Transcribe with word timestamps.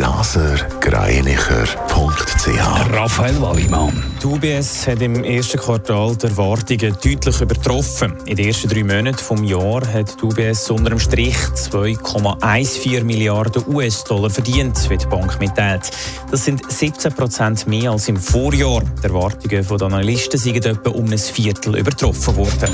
blasergreinicher.ch 0.00 2.90
Raphael 2.90 3.38
Wallimann. 3.42 3.92
Die 4.22 4.26
UBS 4.26 4.86
hat 4.86 5.02
im 5.02 5.22
ersten 5.24 5.60
Quartal 5.60 6.16
die 6.16 6.24
Erwartungen 6.24 6.96
deutlich 7.04 7.40
übertroffen. 7.42 8.16
In 8.24 8.36
den 8.36 8.46
ersten 8.46 8.70
drei 8.70 8.82
Monaten 8.82 9.12
des 9.12 9.28
Jahres 9.50 9.92
hat 9.92 10.16
die 10.18 10.24
UBS 10.24 10.70
unter 10.70 10.88
dem 10.88 10.98
Strich 10.98 11.36
2,14 11.36 13.04
Milliarden 13.04 13.62
US-Dollar 13.68 14.30
verdient, 14.30 14.88
wie 14.88 14.96
die 14.96 15.04
Bank 15.04 15.38
mitteilt. 15.38 15.90
Das 16.30 16.46
sind 16.46 16.62
17 16.72 17.12
Prozent 17.12 17.66
mehr 17.66 17.90
als 17.90 18.08
im 18.08 18.16
Vorjahr. 18.16 18.82
Die 19.02 19.06
Erwartungen 19.06 19.66
der 19.68 19.82
Analysten 19.82 20.40
sind 20.40 20.64
etwa 20.64 20.92
um 20.92 21.12
ein 21.12 21.18
Viertel 21.18 21.76
übertroffen 21.76 22.36
worden. 22.36 22.70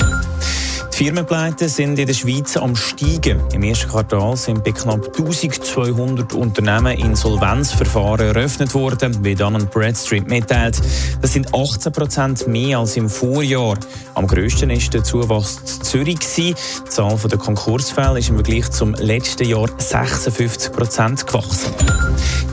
Die 0.99 1.05
Firmenpleiten 1.05 1.69
sind 1.69 1.99
in 1.99 2.07
der 2.07 2.15
Schweiz 2.15 2.57
am 2.57 2.75
Steigen. 2.75 3.43
Im 3.53 3.63
ersten 3.63 3.91
Quartal 3.91 4.35
sind 4.35 4.65
bei 4.65 4.73
knapp 4.73 5.05
1200 5.09 6.33
Unternehmen 6.33 6.97
Insolvenzverfahren 6.97 8.29
eröffnet 8.29 8.73
worden, 8.73 9.23
wie 9.23 9.35
Dun 9.35 9.69
Bradstreet 9.71 10.27
mitteilt. 10.27 10.81
Das 11.21 11.35
sind 11.35 11.55
18 11.55 11.93
Prozent 11.93 12.49
mehr 12.49 12.79
als 12.79 12.97
im 12.97 13.11
Vorjahr. 13.11 13.77
Am 14.15 14.27
grössten 14.27 14.71
ist 14.71 14.95
der 14.95 15.05
Zuwachs 15.05 15.59
in 15.59 15.85
Zürich. 15.85 16.19
Die 16.35 16.55
Zahl 16.89 17.19
der 17.19 17.39
Konkursfälle 17.39 18.21
ist 18.21 18.31
im 18.31 18.37
Vergleich 18.37 18.71
zum 18.71 18.95
letzten 18.95 19.47
Jahr 19.47 19.69
56 19.77 20.73
Prozent 20.73 21.27
gewachsen. 21.27 21.75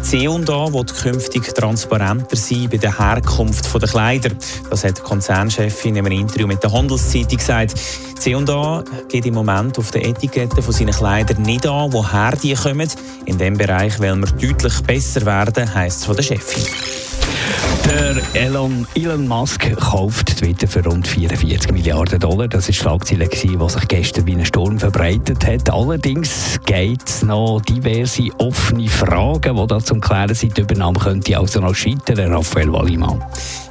C&A 0.01 0.73
wird 0.73 0.93
künftig 0.93 1.55
transparenter 1.55 2.35
sein 2.35 2.67
bei 2.69 2.77
der 2.77 2.99
Herkunft 2.99 3.73
der 3.73 3.87
Kleider. 3.87 4.31
Das 4.69 4.83
hat 4.83 4.97
die 4.97 5.01
Konzernchefin 5.01 5.95
in 5.95 6.05
einem 6.05 6.19
Interview 6.19 6.45
mit 6.45 6.61
der 6.61 6.73
Handelszeitung 6.73 7.37
gesagt. 7.37 7.73
C&A 8.33 8.83
geht 9.09 9.25
im 9.27 9.35
Moment 9.35 9.77
auf 9.77 9.91
der 9.91 10.05
Etikette 10.05 10.61
von 10.61 10.73
seinen 10.73 10.93
Kleidern 10.93 11.43
nicht 11.43 11.67
an, 11.67 11.93
woher 11.93 12.35
die 12.35 12.55
kommen. 12.55 12.89
In 13.25 13.37
diesem 13.37 13.57
Bereich 13.57 13.99
wollen 13.99 14.21
wir 14.21 14.31
deutlich 14.31 14.81
besser 14.81 15.25
werden, 15.25 15.73
heisst 15.73 15.99
es 15.99 16.05
von 16.05 16.15
der 16.15 16.23
Chefin. 16.23 16.63
Der 17.85 18.15
Elon, 18.33 18.87
Elon 18.95 19.27
Musk 19.27 19.75
kauft 19.77 20.37
Twitter 20.37 20.67
für 20.67 20.83
rund 20.83 21.07
44 21.07 21.71
Milliarden 21.71 22.19
Dollar. 22.19 22.47
Das 22.47 22.69
ist 22.69 22.79
die 22.79 22.83
Schlagzeile, 22.83 23.27
die 23.27 23.37
sich 23.37 23.87
gestern 23.87 24.25
wie 24.25 24.35
ein 24.35 24.45
Sturm 24.45 24.79
verbreitet 24.79 25.45
hat. 25.45 25.69
Allerdings 25.69 26.59
gibt 26.65 27.09
es 27.09 27.23
noch 27.23 27.61
diverse 27.61 28.29
offene 28.37 28.87
Fragen, 28.87 29.57
die 29.57 29.67
da 29.67 29.79
zum 29.79 29.99
Klären 29.99 30.33
sind. 30.33 30.57
Die 30.57 30.61
Übernahme 30.61 30.99
könnte 30.99 31.37
also 31.37 31.59
noch 31.59 31.75
scheitern, 31.75 32.33
Raphael 32.33 32.71
Wallimann. 32.71 33.23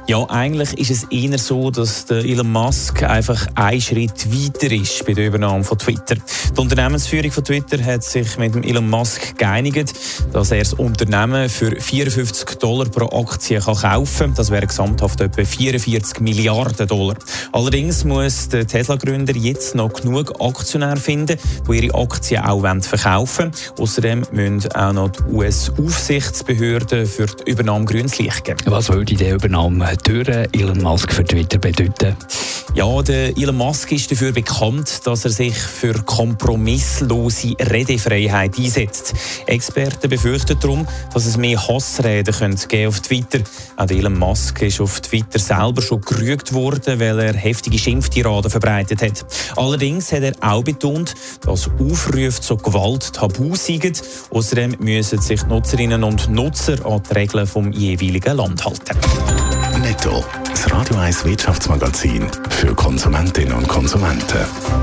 Ja, 0.05 0.29
eigentlich 0.29 0.73
ist 0.77 0.91
es 0.91 1.03
eher 1.05 1.37
so, 1.37 1.71
dass 1.71 2.11
Elon 2.11 2.51
Musk 2.51 3.03
einfach 3.03 3.47
einen 3.55 3.79
Schritt 3.79 4.29
weiter 4.29 4.69
ist 4.73 5.05
bei 5.05 5.13
der 5.13 5.27
Übernahme 5.27 5.63
von 5.63 5.77
Twitter. 5.77 6.15
Die 6.15 6.59
Unternehmensführung 6.59 7.31
von 7.31 7.45
Twitter 7.45 7.81
hat 7.81 8.03
sich 8.03 8.37
mit 8.37 8.53
dem 8.53 8.63
Elon 8.63 8.89
Musk 8.89 9.37
geeinigt, 9.37 9.93
dass 10.33 10.51
er 10.51 10.59
das 10.59 10.73
Unternehmen 10.73 11.47
für 11.47 11.79
54 11.79 12.57
Dollar 12.59 12.89
pro 12.89 13.17
Aktie 13.17 13.59
kaufen 13.59 13.81
kann. 13.81 14.02
Das 14.35 14.51
wäre 14.51 14.67
gesamthaft 14.67 15.21
etwa 15.21 15.45
44 15.45 16.19
Milliarden 16.19 16.87
Dollar. 16.87 17.15
Allerdings 17.51 18.03
muss 18.03 18.49
der 18.49 18.67
Tesla-Gründer 18.67 19.35
jetzt 19.35 19.75
noch 19.75 19.93
genug 19.93 20.33
Aktionäre 20.41 20.97
finden, 20.97 21.37
die 21.67 21.85
ihre 21.85 21.95
Aktien 21.95 22.43
auch 22.43 22.61
verkaufen 22.81 23.51
wollen. 23.51 23.79
Außerdem 23.79 24.23
müssen 24.31 24.71
auch 24.73 24.93
noch 24.93 25.09
die 25.09 25.23
US-Aufsichtsbehörden 25.31 27.05
für 27.05 27.27
die 27.27 27.51
Übernahme 27.51 27.85
grünes 27.85 28.17
Licht 28.19 28.43
geben. 28.43 28.59
Was 28.65 28.89
würde 28.89 29.15
die 29.15 29.29
Übernahme 29.29 29.95
durch 30.03 30.27
Elon 30.27 30.81
Musk 30.81 31.13
für 31.13 31.23
Twitter 31.23 31.57
bedeuten? 31.57 32.15
Ja, 32.75 33.01
der 33.03 33.37
Elon 33.37 33.57
Musk 33.57 33.91
ist 33.91 34.11
dafür 34.11 34.31
bekannt, 34.31 35.05
dass 35.05 35.25
er 35.25 35.31
sich 35.31 35.55
für 35.55 35.93
kompromisslose 35.93 37.53
Redefreiheit 37.59 38.57
einsetzt. 38.57 39.13
Experten 39.45 40.09
befürchten 40.09 40.59
darum, 40.59 40.87
dass 41.13 41.27
es 41.27 41.37
mehr 41.37 41.67
Hassreden 41.67 42.33
könnte 42.33 42.87
auf 42.87 42.99
Twitter. 43.01 43.39
Auch 43.77 43.85
Elon 43.93 44.17
Musk 44.17 44.61
ist 44.63 44.81
auf 44.81 45.01
Twitter 45.01 45.39
selber 45.39 45.81
schon 45.81 46.01
gerügt 46.01 46.53
worden, 46.53 46.99
weil 46.99 47.19
er 47.19 47.33
heftige 47.33 47.77
Schimpftiraden 47.77 48.49
verbreitet 48.49 49.01
hat. 49.01 49.25
Allerdings 49.55 50.11
hat 50.11 50.23
er 50.23 50.33
auch 50.41 50.63
betont, 50.63 51.13
dass 51.45 51.69
Aufrufe 51.79 52.41
zur 52.41 52.57
Gewalt 52.57 53.13
tabu 53.13 53.55
sind. 53.55 54.01
Außerdem 54.31 54.77
müssen 54.79 55.21
sich 55.21 55.45
Nutzerinnen 55.45 56.03
und 56.03 56.29
Nutzer 56.29 56.85
an 56.85 57.03
die 57.07 57.13
Regeln 57.13 57.45
vom 57.45 57.71
jeweiligen 57.71 58.37
Land 58.37 58.65
halten. 58.65 58.97
Netto, 59.81 60.23
das 60.49 60.71
Radio 60.71 60.97
1 60.97 61.25
Wirtschaftsmagazin 61.25 62.25
für 62.49 62.73
Konsumentinnen 62.73 63.53
und 63.53 63.67
Konsumenten. 63.67 64.82